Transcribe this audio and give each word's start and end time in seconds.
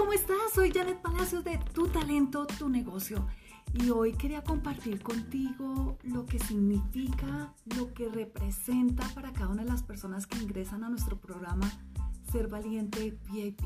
¿cómo 0.00 0.14
estás? 0.14 0.54
Soy 0.54 0.72
Janet 0.72 1.02
Palacios 1.02 1.44
de 1.44 1.58
Tu 1.74 1.86
Talento, 1.88 2.46
Tu 2.46 2.70
Negocio. 2.70 3.26
Y 3.74 3.90
hoy 3.90 4.14
quería 4.14 4.42
compartir 4.42 5.02
contigo 5.02 5.98
lo 6.04 6.24
que 6.24 6.38
significa, 6.38 7.52
lo 7.76 7.92
que 7.92 8.08
representa 8.08 9.06
para 9.14 9.30
cada 9.34 9.48
una 9.48 9.62
de 9.62 9.68
las 9.68 9.82
personas 9.82 10.26
que 10.26 10.38
ingresan 10.38 10.84
a 10.84 10.88
nuestro 10.88 11.20
programa 11.20 11.70
Ser 12.32 12.48
Valiente 12.48 13.18
VIP. 13.30 13.60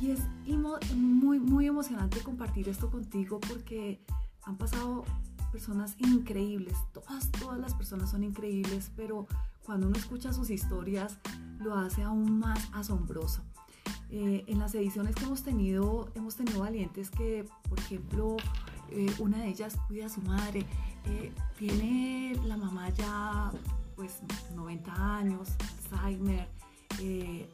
Y 0.00 0.12
es 0.12 0.20
muy, 0.96 1.40
muy 1.40 1.66
emocionante 1.66 2.20
compartir 2.20 2.70
esto 2.70 2.90
contigo 2.90 3.38
porque 3.38 4.02
han 4.44 4.56
pasado 4.56 5.04
personas 5.52 5.94
increíbles, 5.98 6.74
todas, 6.94 7.30
todas 7.32 7.58
las 7.58 7.74
personas 7.74 8.10
son 8.10 8.24
increíbles, 8.24 8.90
pero 8.96 9.26
cuando 9.62 9.88
uno 9.88 9.98
escucha 9.98 10.32
sus 10.32 10.48
historias 10.48 11.18
lo 11.58 11.74
hace 11.74 12.02
aún 12.02 12.38
más 12.38 12.70
asombroso. 12.72 13.42
Eh, 14.10 14.44
en 14.46 14.58
las 14.58 14.74
ediciones 14.74 15.14
que 15.14 15.24
hemos 15.24 15.42
tenido, 15.42 16.10
hemos 16.14 16.34
tenido 16.34 16.60
valientes 16.60 17.10
que, 17.10 17.44
por 17.68 17.78
ejemplo, 17.78 18.36
eh, 18.90 19.12
una 19.18 19.38
de 19.38 19.48
ellas 19.48 19.76
cuida 19.86 20.06
a 20.06 20.08
su 20.08 20.22
madre, 20.22 20.64
eh, 21.04 21.32
tiene 21.58 22.34
la 22.44 22.56
mamá 22.56 22.88
ya 22.90 23.52
pues 23.96 24.20
90 24.54 25.16
años, 25.16 25.50
Alzheimer, 25.90 26.48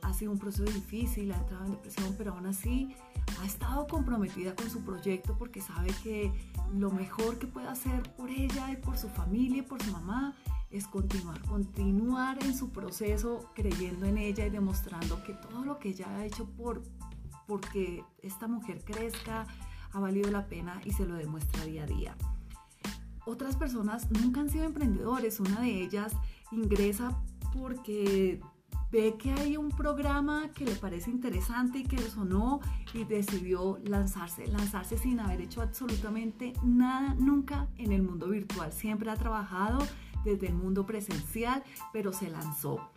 ha 0.02 0.14
sido 0.14 0.32
un 0.32 0.38
proceso 0.38 0.64
difícil, 0.64 1.32
ha 1.32 1.36
entrado 1.36 1.66
en 1.66 1.72
depresión, 1.72 2.14
pero 2.16 2.32
aún 2.32 2.46
así 2.46 2.94
ha 3.40 3.46
estado 3.46 3.86
comprometida 3.86 4.54
con 4.54 4.70
su 4.70 4.82
proyecto 4.82 5.36
porque 5.38 5.60
sabe 5.60 5.90
que 6.02 6.32
lo 6.74 6.90
mejor 6.90 7.38
que 7.38 7.46
puede 7.46 7.68
hacer 7.68 8.02
por 8.14 8.30
ella 8.30 8.70
y 8.72 8.76
por 8.76 8.96
su 8.96 9.08
familia 9.08 9.58
y 9.58 9.62
por 9.62 9.82
su 9.82 9.92
mamá 9.92 10.34
es 10.70 10.86
continuar, 10.86 11.40
continuar 11.42 12.42
en 12.42 12.56
su 12.56 12.70
proceso 12.70 13.50
creyendo 13.54 14.06
en 14.06 14.18
ella 14.18 14.46
y 14.46 14.50
demostrando 14.50 15.22
que 15.22 15.34
todo 15.34 15.64
lo 15.64 15.78
que 15.78 15.90
ella 15.90 16.08
ha 16.16 16.24
hecho 16.24 16.46
por 16.46 16.82
porque 17.46 18.02
esta 18.22 18.48
mujer 18.48 18.82
crezca 18.84 19.46
ha 19.92 20.00
valido 20.00 20.30
la 20.30 20.46
pena 20.46 20.80
y 20.84 20.92
se 20.92 21.06
lo 21.06 21.14
demuestra 21.14 21.64
día 21.64 21.84
a 21.84 21.86
día. 21.86 22.16
Otras 23.26 23.56
personas 23.56 24.10
nunca 24.10 24.40
han 24.40 24.50
sido 24.50 24.64
emprendedores, 24.64 25.40
una 25.40 25.60
de 25.60 25.82
ellas 25.82 26.12
ingresa 26.50 27.22
porque 27.52 28.40
ve 28.94 29.16
que 29.16 29.32
hay 29.32 29.56
un 29.56 29.70
programa 29.70 30.50
que 30.54 30.64
le 30.64 30.76
parece 30.76 31.10
interesante 31.10 31.78
y 31.78 31.82
que 31.82 31.96
le 31.96 32.08
sonó 32.08 32.60
y 32.92 33.02
decidió 33.02 33.80
lanzarse, 33.82 34.46
lanzarse 34.46 34.96
sin 34.96 35.18
haber 35.18 35.40
hecho 35.40 35.62
absolutamente 35.62 36.52
nada 36.62 37.16
nunca 37.18 37.66
en 37.76 37.90
el 37.90 38.04
mundo 38.04 38.28
virtual. 38.28 38.72
Siempre 38.72 39.10
ha 39.10 39.16
trabajado 39.16 39.80
desde 40.24 40.46
el 40.46 40.54
mundo 40.54 40.86
presencial, 40.86 41.64
pero 41.92 42.12
se 42.12 42.30
lanzó. 42.30 42.88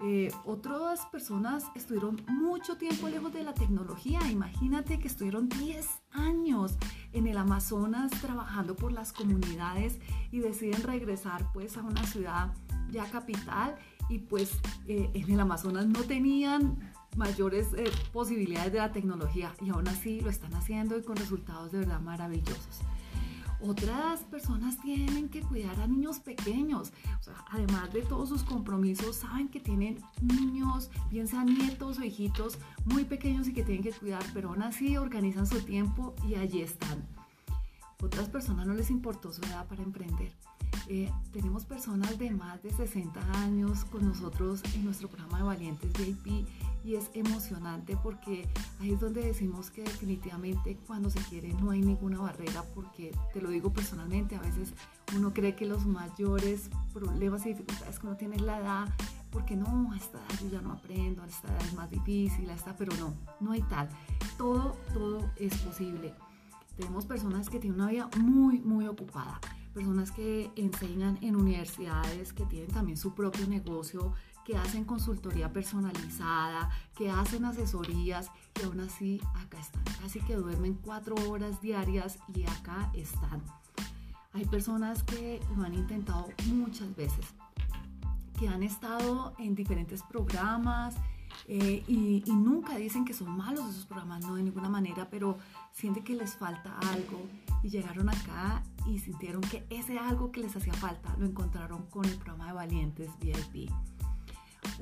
Eh, 0.00 0.32
otras 0.46 1.04
personas 1.06 1.66
estuvieron 1.74 2.22
mucho 2.28 2.78
tiempo 2.78 3.10
lejos 3.10 3.30
de 3.34 3.44
la 3.44 3.52
tecnología. 3.52 4.20
Imagínate 4.30 4.98
que 4.98 5.06
estuvieron 5.06 5.50
10 5.50 5.86
años 6.12 6.78
en 7.12 7.26
el 7.26 7.36
Amazonas 7.36 8.10
trabajando 8.22 8.74
por 8.74 8.90
las 8.90 9.12
comunidades 9.12 9.98
y 10.30 10.38
deciden 10.38 10.82
regresar 10.82 11.52
pues 11.52 11.76
a 11.76 11.82
una 11.82 12.02
ciudad 12.04 12.54
ya 12.92 13.06
capital 13.10 13.74
y 14.08 14.18
pues 14.18 14.52
eh, 14.86 15.10
en 15.14 15.30
el 15.30 15.40
Amazonas 15.40 15.86
no 15.86 16.02
tenían 16.02 16.78
mayores 17.16 17.68
eh, 17.74 17.90
posibilidades 18.12 18.72
de 18.72 18.78
la 18.78 18.92
tecnología 18.92 19.54
y 19.60 19.70
aún 19.70 19.88
así 19.88 20.20
lo 20.20 20.30
están 20.30 20.54
haciendo 20.54 20.96
y 20.98 21.02
con 21.02 21.16
resultados 21.16 21.72
de 21.72 21.80
verdad 21.80 22.00
maravillosos. 22.00 22.80
Otras 23.64 24.22
personas 24.24 24.80
tienen 24.82 25.28
que 25.28 25.40
cuidar 25.40 25.80
a 25.80 25.86
niños 25.86 26.18
pequeños. 26.18 26.92
además 27.48 27.92
de 27.92 28.02
todos 28.02 28.28
sus 28.28 28.42
compromisos, 28.42 29.16
saben 29.16 29.48
que 29.48 29.60
tienen 29.60 30.00
niños, 30.20 30.90
bien 31.10 31.28
sean 31.28 31.46
nietos 31.46 31.98
o 31.98 32.04
hijitos 32.04 32.58
muy 32.84 33.04
pequeños 33.04 33.46
y 33.46 33.52
que 33.52 33.62
tienen 33.62 33.84
que 33.84 33.92
cuidar, 33.92 34.24
pero 34.34 34.48
aún 34.48 34.62
así 34.62 34.96
organizan 34.96 35.46
su 35.46 35.60
tiempo 35.60 36.12
y 36.26 36.34
allí 36.34 36.60
están. 36.60 37.06
Otras 38.02 38.28
personas 38.28 38.66
no 38.66 38.74
les 38.74 38.90
importó 38.90 39.32
su 39.32 39.42
edad 39.42 39.64
para 39.68 39.82
emprender. 39.84 40.32
Eh, 40.88 41.10
tenemos 41.32 41.64
personas 41.64 42.18
de 42.18 42.30
más 42.30 42.62
de 42.62 42.70
60 42.70 43.20
años 43.42 43.84
con 43.84 44.06
nosotros 44.06 44.62
en 44.74 44.84
nuestro 44.84 45.08
programa 45.08 45.38
de 45.38 45.44
Valientes 45.44 45.92
VIP 45.92 46.46
y 46.84 46.96
es 46.96 47.10
emocionante 47.14 47.96
porque 48.02 48.48
ahí 48.80 48.92
es 48.92 49.00
donde 49.00 49.22
decimos 49.22 49.70
que 49.70 49.82
definitivamente 49.82 50.76
cuando 50.86 51.10
se 51.10 51.20
quiere 51.20 51.52
no 51.54 51.70
hay 51.70 51.80
ninguna 51.80 52.20
barrera 52.20 52.64
porque 52.74 53.12
te 53.32 53.40
lo 53.40 53.50
digo 53.50 53.72
personalmente, 53.72 54.34
a 54.34 54.40
veces 54.40 54.74
uno 55.16 55.32
cree 55.32 55.54
que 55.54 55.66
los 55.66 55.86
mayores 55.86 56.70
problemas 56.92 57.46
y 57.46 57.50
dificultades 57.50 57.98
que 57.98 58.06
uno 58.06 58.16
tiene 58.16 58.36
es 58.36 58.42
la 58.42 58.58
edad, 58.58 58.88
porque 59.30 59.56
no, 59.56 59.92
a 59.92 59.96
esta 59.96 60.18
edad 60.18 60.40
yo 60.42 60.48
ya 60.48 60.60
no 60.60 60.72
aprendo, 60.72 61.22
a 61.22 61.26
esta 61.26 61.48
edad 61.48 61.64
es 61.64 61.74
más 61.74 61.90
difícil, 61.90 62.50
a 62.50 62.54
esta, 62.54 62.76
pero 62.76 62.92
no, 62.96 63.14
no 63.40 63.52
hay 63.52 63.62
tal. 63.62 63.88
Todo, 64.36 64.76
todo 64.92 65.30
es 65.36 65.56
posible. 65.58 66.12
Tenemos 66.76 67.06
personas 67.06 67.48
que 67.48 67.60
tienen 67.60 67.80
una 67.80 67.90
vida 67.90 68.10
muy, 68.18 68.60
muy 68.60 68.88
ocupada, 68.88 69.40
personas 69.72 70.10
que 70.10 70.50
enseñan 70.56 71.18
en 71.22 71.36
universidades, 71.36 72.32
que 72.32 72.44
tienen 72.44 72.70
también 72.70 72.96
su 72.96 73.14
propio 73.14 73.46
negocio, 73.46 74.12
que 74.44 74.56
hacen 74.56 74.84
consultoría 74.84 75.52
personalizada, 75.52 76.70
que 76.96 77.10
hacen 77.10 77.44
asesorías 77.44 78.30
y 78.60 78.64
aún 78.64 78.80
así 78.80 79.20
acá 79.34 79.58
están. 79.60 79.84
Casi 80.00 80.20
que 80.20 80.36
duermen 80.36 80.74
cuatro 80.74 81.14
horas 81.28 81.60
diarias 81.60 82.18
y 82.34 82.44
acá 82.44 82.90
están. 82.94 83.42
Hay 84.32 84.44
personas 84.46 85.02
que 85.02 85.40
lo 85.56 85.64
han 85.64 85.74
intentado 85.74 86.28
muchas 86.46 86.94
veces, 86.96 87.26
que 88.38 88.48
han 88.48 88.62
estado 88.62 89.34
en 89.38 89.54
diferentes 89.54 90.02
programas 90.02 90.94
eh, 91.46 91.82
y, 91.86 92.22
y, 92.26 92.32
nunca 92.32 92.76
dicen 92.76 93.04
que 93.04 93.14
son 93.14 93.36
malos 93.36 93.68
esos 93.70 93.86
programas, 93.86 94.24
no 94.24 94.36
de 94.36 94.42
ninguna 94.42 94.68
manera, 94.68 95.08
pero 95.10 95.38
sienten 95.72 96.04
que 96.04 96.14
les 96.14 96.34
falta 96.34 96.78
algo 96.92 97.20
y 97.62 97.68
llegaron 97.68 98.08
acá 98.08 98.62
y 98.86 98.98
sintieron 98.98 99.40
que 99.42 99.66
ese 99.70 99.98
algo 99.98 100.32
que 100.32 100.40
les 100.40 100.54
hacía 100.56 100.74
falta 100.74 101.14
lo 101.18 101.26
encontraron 101.26 101.86
con 101.86 102.04
el 102.04 102.16
programa 102.16 102.46
de 102.46 102.52
Valientes 102.52 103.10
VIP. 103.20 103.70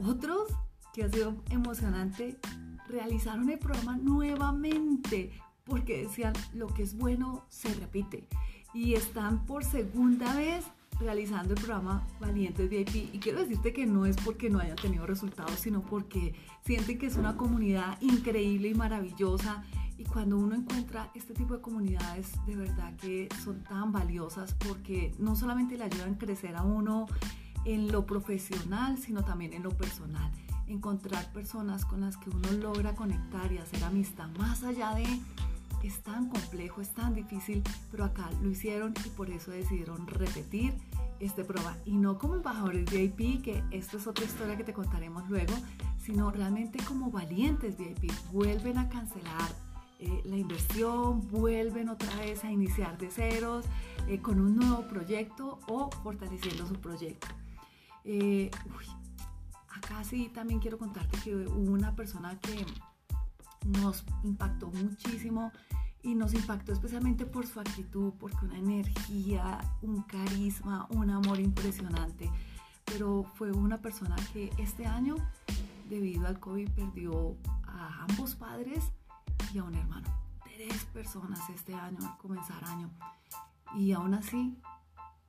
Otros, 0.04 0.48
que 0.92 1.04
ha 1.04 1.08
sido 1.10 1.36
emocionante, 1.50 2.38
realizaron 2.88 3.48
el 3.50 3.58
programa 3.58 3.96
nuevamente 3.96 5.32
porque 5.64 6.02
decían 6.02 6.32
lo 6.52 6.66
que 6.68 6.82
es 6.82 6.96
bueno 6.96 7.44
se 7.48 7.72
repite 7.74 8.26
y 8.74 8.94
están 8.94 9.46
por 9.46 9.64
segunda 9.64 10.34
vez 10.34 10.64
realizando 11.00 11.54
el 11.54 11.60
programa 11.60 12.06
Valientes 12.20 12.68
VIP 12.68 13.14
y 13.14 13.18
quiero 13.18 13.40
decirte 13.40 13.72
que 13.72 13.86
no 13.86 14.06
es 14.06 14.16
porque 14.16 14.50
no 14.50 14.60
hayan 14.60 14.76
tenido 14.76 15.06
resultados 15.06 15.54
sino 15.54 15.80
porque 15.80 16.34
sienten 16.64 16.98
que 16.98 17.06
es 17.06 17.16
una 17.16 17.36
comunidad 17.36 18.00
increíble 18.00 18.68
y 18.68 18.74
maravillosa 18.74 19.64
y 19.96 20.04
cuando 20.04 20.38
uno 20.38 20.54
encuentra 20.54 21.10
este 21.14 21.34
tipo 21.34 21.54
de 21.54 21.60
comunidades 21.60 22.32
de 22.46 22.56
verdad 22.56 22.94
que 22.96 23.28
son 23.42 23.62
tan 23.64 23.92
valiosas 23.92 24.54
porque 24.54 25.12
no 25.18 25.36
solamente 25.36 25.76
le 25.76 25.84
ayudan 25.84 26.14
a 26.14 26.18
crecer 26.18 26.56
a 26.56 26.62
uno 26.62 27.06
en 27.64 27.92
lo 27.92 28.06
profesional, 28.06 28.98
sino 28.98 29.24
también 29.24 29.52
en 29.52 29.62
lo 29.62 29.70
personal. 29.70 30.30
Encontrar 30.66 31.32
personas 31.32 31.84
con 31.84 32.00
las 32.00 32.16
que 32.16 32.30
uno 32.30 32.50
logra 32.52 32.94
conectar 32.94 33.52
y 33.52 33.58
hacer 33.58 33.82
amistad 33.84 34.28
más 34.38 34.62
allá 34.62 34.94
de 34.94 35.04
es 35.82 36.02
tan 36.02 36.28
complejo, 36.28 36.80
es 36.80 36.90
tan 36.90 37.14
difícil, 37.14 37.62
pero 37.90 38.04
acá 38.04 38.30
lo 38.42 38.50
hicieron 38.50 38.94
y 39.04 39.08
por 39.10 39.30
eso 39.30 39.50
decidieron 39.50 40.06
repetir 40.06 40.74
este 41.20 41.44
prueba. 41.44 41.76
Y 41.84 41.96
no 41.96 42.18
como 42.18 42.34
embajadores 42.34 42.90
VIP, 42.90 43.42
que 43.42 43.62
esto 43.70 43.98
es 43.98 44.06
otra 44.06 44.24
historia 44.24 44.56
que 44.56 44.64
te 44.64 44.72
contaremos 44.72 45.28
luego, 45.28 45.54
sino 45.98 46.30
realmente 46.30 46.82
como 46.84 47.10
valientes 47.10 47.76
VIP. 47.76 48.12
Vuelven 48.32 48.78
a 48.78 48.88
cancelar 48.88 49.50
eh, 49.98 50.22
la 50.24 50.36
inversión, 50.36 51.28
vuelven 51.28 51.90
otra 51.90 52.14
vez 52.16 52.42
a 52.44 52.50
iniciar 52.50 52.96
de 52.96 53.10
ceros 53.10 53.66
eh, 54.08 54.18
con 54.20 54.40
un 54.40 54.56
nuevo 54.56 54.82
proyecto 54.88 55.60
o 55.68 55.90
fortaleciendo 56.02 56.66
su 56.66 56.74
proyecto. 56.74 57.28
Eh, 58.04 58.50
acá 59.68 60.02
sí 60.04 60.30
también 60.32 60.58
quiero 60.58 60.78
contarte 60.78 61.18
que 61.22 61.36
hubo 61.36 61.72
una 61.72 61.94
persona 61.94 62.38
que 62.40 62.64
nos 63.66 64.04
impactó 64.22 64.70
muchísimo 64.70 65.52
y 66.02 66.14
nos 66.14 66.32
impactó 66.34 66.72
especialmente 66.72 67.26
por 67.26 67.46
su 67.46 67.60
actitud, 67.60 68.12
porque 68.18 68.44
una 68.44 68.58
energía, 68.58 69.60
un 69.82 70.02
carisma, 70.02 70.86
un 70.90 71.10
amor 71.10 71.40
impresionante. 71.40 72.30
Pero 72.84 73.24
fue 73.34 73.52
una 73.52 73.78
persona 73.78 74.16
que 74.32 74.50
este 74.58 74.86
año, 74.86 75.16
debido 75.88 76.26
al 76.26 76.40
COVID, 76.40 76.70
perdió 76.70 77.36
a 77.64 78.06
ambos 78.08 78.34
padres 78.34 78.92
y 79.52 79.58
a 79.58 79.64
un 79.64 79.74
hermano. 79.74 80.08
Tres 80.44 80.84
personas 80.86 81.40
este 81.50 81.74
año, 81.74 81.98
al 82.00 82.16
comenzar 82.18 82.64
año. 82.64 82.90
Y 83.76 83.92
aún 83.92 84.14
así 84.14 84.58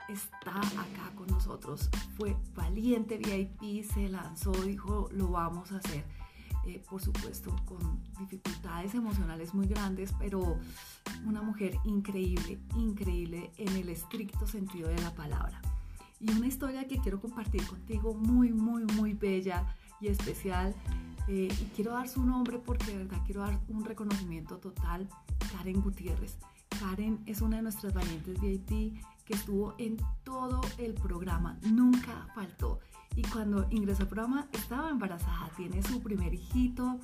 está 0.07 0.57
acá 0.57 1.11
con 1.15 1.27
nosotros. 1.27 1.89
Fue 2.17 2.35
valiente 2.55 3.17
VIP, 3.17 3.83
se 3.83 4.09
lanzó, 4.09 4.51
dijo, 4.51 5.09
lo 5.11 5.29
vamos 5.29 5.71
a 5.71 5.77
hacer. 5.77 6.05
Eh, 6.65 6.83
por 6.89 7.01
supuesto, 7.01 7.55
con 7.65 8.03
dificultades 8.19 8.93
emocionales 8.93 9.53
muy 9.53 9.67
grandes, 9.67 10.13
pero 10.19 10.59
una 11.25 11.41
mujer 11.41 11.75
increíble, 11.85 12.59
increíble 12.75 13.51
en 13.57 13.75
el 13.75 13.89
estricto 13.89 14.45
sentido 14.45 14.89
de 14.89 15.01
la 15.01 15.13
palabra. 15.15 15.59
Y 16.19 16.31
una 16.31 16.47
historia 16.47 16.87
que 16.87 16.99
quiero 16.99 17.19
compartir 17.19 17.65
contigo, 17.65 18.13
muy, 18.13 18.53
muy, 18.53 18.85
muy 18.85 19.13
bella, 19.13 19.75
y 20.01 20.07
especial. 20.07 20.75
Eh, 21.27 21.47
y 21.47 21.65
quiero 21.75 21.91
dar 21.93 22.09
su 22.09 22.25
nombre 22.25 22.57
porque 22.57 22.91
de 22.91 22.97
verdad 22.97 23.21
quiero 23.25 23.41
dar 23.41 23.57
un 23.69 23.85
reconocimiento 23.85 24.57
total. 24.57 25.07
Karen 25.51 25.81
Gutiérrez. 25.81 26.37
Karen 26.81 27.21
es 27.27 27.41
una 27.41 27.57
de 27.57 27.63
nuestras 27.63 27.93
valientes 27.93 28.41
VIP 28.41 29.03
que 29.23 29.33
estuvo 29.33 29.75
en 29.77 29.97
todo 30.23 30.61
el 30.79 30.95
programa, 30.95 31.59
nunca 31.61 32.27
faltó. 32.33 32.79
Y 33.15 33.21
cuando 33.21 33.67
ingresó 33.69 34.03
al 34.03 34.09
programa 34.09 34.47
estaba 34.51 34.89
embarazada, 34.89 35.51
tiene 35.55 35.83
su 35.83 36.01
primer 36.01 36.33
hijito 36.33 36.99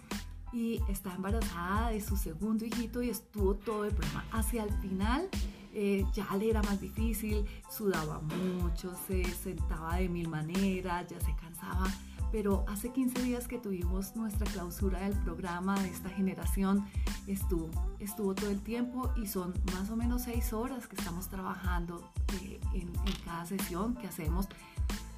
y 0.51 0.81
está 0.89 1.13
embarazada 1.13 1.91
de 1.91 2.01
su 2.01 2.17
segundo 2.17 2.65
hijito 2.65 3.03
y 3.03 3.09
estuvo 3.09 3.55
todo 3.55 3.85
el 3.85 3.93
programa. 3.93 4.25
Hacia 4.31 4.63
el 4.63 4.73
final 4.79 5.29
eh, 5.73 6.05
ya 6.13 6.35
le 6.37 6.49
era 6.49 6.63
más 6.63 6.81
difícil, 6.81 7.45
sudaba 7.69 8.19
mucho, 8.19 8.95
se 9.07 9.23
sentaba 9.25 9.97
de 9.97 10.09
mil 10.09 10.27
maneras, 10.27 11.05
ya 11.07 11.19
se 11.19 11.35
cansaba. 11.35 11.85
Pero 12.31 12.65
hace 12.67 12.91
15 12.91 13.23
días 13.23 13.47
que 13.47 13.57
tuvimos 13.57 14.15
nuestra 14.15 14.45
clausura 14.51 14.99
del 14.99 15.13
programa 15.23 15.79
de 15.81 15.89
esta 15.89 16.09
generación, 16.09 16.85
estuvo, 17.25 17.69
estuvo 17.99 18.35
todo 18.35 18.49
el 18.49 18.61
tiempo 18.61 19.11
y 19.15 19.27
son 19.27 19.53
más 19.73 19.89
o 19.89 19.95
menos 19.95 20.23
6 20.23 20.53
horas 20.53 20.87
que 20.87 20.95
estamos 20.95 21.29
trabajando 21.29 22.11
eh, 22.41 22.59
en, 22.73 22.89
en 22.89 23.13
cada 23.25 23.45
sesión 23.45 23.95
que 23.95 24.07
hacemos 24.07 24.47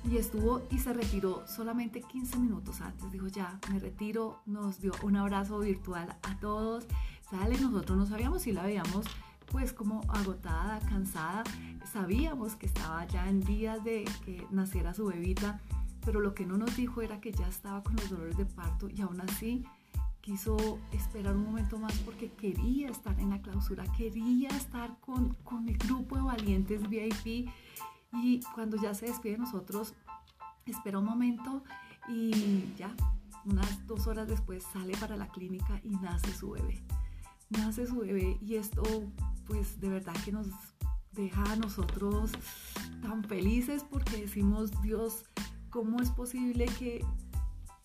y 0.04 0.18
estuvo 0.18 0.62
y 0.70 0.80
se 0.80 0.94
retiró 0.94 1.46
solamente 1.48 2.02
15 2.02 2.38
minutos 2.40 2.82
antes. 2.82 3.12
Dijo, 3.12 3.28
ya, 3.28 3.60
me 3.72 3.80
retiro, 3.80 4.42
nos 4.46 4.80
dio 4.80 4.94
un 5.04 5.16
abrazo 5.16 5.60
virtual 5.60 6.16
a 6.22 6.40
todos. 6.40 6.86
Sale, 7.30 7.60
nosotros 7.60 7.98
no 7.98 8.06
sabíamos 8.06 8.44
si 8.44 8.52
la 8.52 8.64
veíamos 8.64 9.06
pues 9.52 9.74
como 9.74 10.02
agotada, 10.10 10.80
cansada. 10.80 11.44
Sabíamos 11.92 12.56
que 12.56 12.68
estaba 12.68 13.06
ya 13.06 13.28
en 13.28 13.42
días 13.42 13.84
de 13.84 14.06
que 14.26 14.46
naciera 14.52 14.94
su 14.94 15.08
bebita, 15.08 15.60
pero 16.06 16.20
lo 16.20 16.34
que 16.34 16.46
no 16.46 16.58
nos 16.58 16.76
dijo 16.76 17.02
era 17.02 17.20
que 17.20 17.32
ya 17.32 17.48
estaba 17.48 17.84
con 17.84 17.96
los 17.96 18.10
dolores 18.10 18.38
de 18.38 18.46
parto 18.46 18.90
y 18.90 19.02
aún 19.02 19.22
así 19.22 19.66
quiso 20.22 20.80
esperar 20.92 21.36
un 21.36 21.44
momento 21.44 21.80
más 21.80 21.94
porque 22.00 22.32
quería 22.32 22.90
estar 22.90 23.20
en 23.20 23.30
la 23.30 23.42
clausura, 23.42 23.84
quería 23.98 24.50
estar 24.50 25.00
con, 25.00 25.36
con 25.44 25.68
el 25.70 25.78
grupo 25.78 26.18
de 26.18 26.24
valientes 26.24 26.88
VIP 26.90 27.50
y 28.14 28.40
cuando 28.54 28.78
ya 28.78 28.94
se 28.94 29.08
despide 29.08 29.34
de 29.34 29.40
nosotros, 29.40 29.94
espera 30.66 31.00
un 31.00 31.06
momento 31.06 31.64
y 32.08 32.74
ya, 32.78 32.94
unas 33.46 33.88
dos 33.88 34.08
horas 34.08 34.28
después 34.28 34.64
sale 34.74 34.96
para 34.98 35.16
la 35.16 35.28
clínica 35.30 35.80
y 35.84 35.90
nace 35.98 36.34
su 36.34 36.52
bebé. 36.52 36.84
Nace 37.50 37.88
su 37.88 38.00
bebé 38.00 38.38
y 38.42 38.56
esto 38.56 38.84
pues 39.48 39.80
de 39.80 39.90
verdad 39.90 40.14
que 40.24 40.32
nos 40.32 40.48
deja 41.14 41.44
a 41.52 41.56
nosotros 41.56 42.32
tan 43.02 43.24
felices 43.24 43.84
porque 43.90 44.18
decimos, 44.18 44.72
Dios, 44.82 45.26
¿cómo 45.70 46.02
es 46.02 46.10
posible 46.12 46.66
que, 46.78 47.04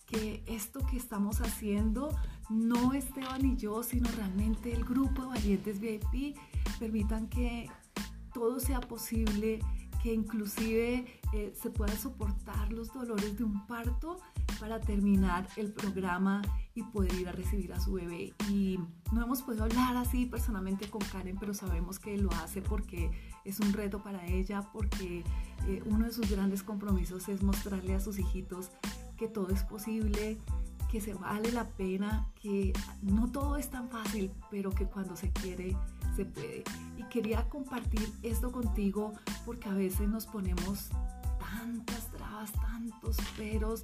que 0.05 0.43
esto 0.47 0.85
que 0.85 0.97
estamos 0.97 1.41
haciendo 1.41 2.15
no 2.49 2.93
Esteban 2.93 3.45
y 3.45 3.55
yo, 3.55 3.83
sino 3.83 4.09
realmente 4.11 4.71
el 4.71 4.83
grupo 4.85 5.23
de 5.23 5.27
valientes 5.29 5.79
VIP 5.79 6.37
permitan 6.79 7.27
que 7.27 7.69
todo 8.33 8.59
sea 8.59 8.81
posible, 8.81 9.59
que 10.03 10.13
inclusive 10.13 11.05
eh, 11.33 11.53
se 11.59 11.69
puedan 11.69 11.97
soportar 11.97 12.71
los 12.71 12.93
dolores 12.93 13.37
de 13.37 13.43
un 13.43 13.65
parto 13.65 14.17
para 14.59 14.79
terminar 14.79 15.47
el 15.55 15.71
programa 15.71 16.41
y 16.73 16.83
poder 16.83 17.13
ir 17.15 17.29
a 17.29 17.31
recibir 17.31 17.73
a 17.73 17.79
su 17.79 17.93
bebé. 17.93 18.33
Y 18.49 18.79
no 19.11 19.23
hemos 19.23 19.41
podido 19.41 19.63
hablar 19.63 19.95
así 19.97 20.25
personalmente 20.25 20.89
con 20.89 21.01
Karen, 21.01 21.37
pero 21.39 21.53
sabemos 21.53 21.99
que 21.99 22.17
lo 22.17 22.31
hace 22.31 22.61
porque 22.61 23.11
es 23.45 23.59
un 23.59 23.73
reto 23.73 24.03
para 24.03 24.25
ella, 24.25 24.69
porque 24.73 25.23
eh, 25.67 25.81
uno 25.85 26.05
de 26.05 26.11
sus 26.11 26.29
grandes 26.29 26.63
compromisos 26.63 27.29
es 27.29 27.43
mostrarle 27.43 27.95
a 27.95 27.99
sus 27.99 28.19
hijitos 28.19 28.71
que 29.17 29.27
todo 29.27 29.49
es 29.49 29.63
posible, 29.63 30.37
que 30.91 31.01
se 31.01 31.13
vale 31.13 31.51
la 31.51 31.65
pena, 31.65 32.27
que 32.41 32.73
no 33.01 33.31
todo 33.31 33.57
es 33.57 33.69
tan 33.69 33.89
fácil, 33.89 34.31
pero 34.49 34.71
que 34.71 34.85
cuando 34.85 35.15
se 35.15 35.31
quiere, 35.31 35.75
se 36.15 36.25
puede. 36.25 36.63
Y 36.97 37.03
quería 37.09 37.47
compartir 37.49 38.09
esto 38.23 38.51
contigo 38.51 39.13
porque 39.45 39.69
a 39.69 39.73
veces 39.73 40.07
nos 40.07 40.25
ponemos 40.25 40.89
tantas 41.39 42.11
trabas, 42.11 42.51
tantos 42.53 43.17
peros, 43.37 43.83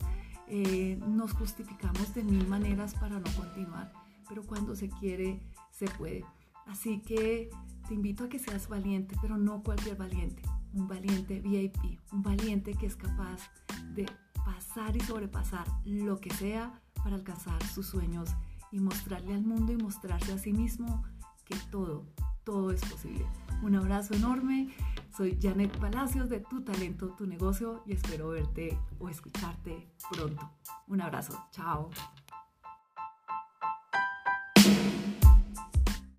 eh, 0.53 0.99
nos 1.07 1.31
justificamos 1.31 2.13
de 2.13 2.25
mil 2.25 2.45
maneras 2.45 2.93
para 2.95 3.17
no 3.17 3.31
continuar, 3.37 3.93
pero 4.27 4.43
cuando 4.43 4.75
se 4.75 4.89
quiere, 4.89 5.41
se 5.71 5.87
puede. 5.87 6.25
Así 6.67 6.99
que 6.99 7.49
te 7.87 7.93
invito 7.93 8.25
a 8.25 8.29
que 8.29 8.37
seas 8.37 8.67
valiente, 8.67 9.15
pero 9.21 9.37
no 9.37 9.63
cualquier 9.63 9.95
valiente, 9.95 10.41
un 10.73 10.89
valiente 10.89 11.39
VIP, 11.39 12.01
un 12.11 12.21
valiente 12.21 12.73
que 12.73 12.85
es 12.85 12.97
capaz 12.97 13.49
de 13.93 14.05
pasar 14.43 14.93
y 14.97 14.99
sobrepasar 14.99 15.65
lo 15.85 16.19
que 16.19 16.31
sea 16.31 16.81
para 17.01 17.15
alcanzar 17.15 17.63
sus 17.67 17.87
sueños 17.87 18.29
y 18.73 18.81
mostrarle 18.81 19.33
al 19.33 19.43
mundo 19.43 19.71
y 19.71 19.77
mostrarse 19.77 20.33
a 20.33 20.37
sí 20.37 20.51
mismo 20.51 21.03
que 21.45 21.55
todo, 21.71 22.05
todo 22.43 22.71
es 22.71 22.81
posible. 22.81 23.25
Un 23.63 23.75
abrazo 23.75 24.15
enorme. 24.15 24.69
Soy 25.15 25.37
Janet 25.41 25.77
Palacios 25.77 26.29
de 26.29 26.39
Tu 26.39 26.63
Talento, 26.63 27.09
Tu 27.17 27.27
Negocio 27.27 27.83
y 27.85 27.93
espero 27.93 28.29
verte 28.29 28.77
o 28.99 29.09
escucharte 29.09 29.89
pronto. 30.09 30.49
Un 30.87 31.01
abrazo. 31.01 31.37
Chao. 31.51 31.89